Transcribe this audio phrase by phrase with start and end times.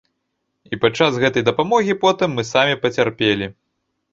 [0.75, 3.45] І падчас гэтай дапамогі потым мы самі пацярпелі.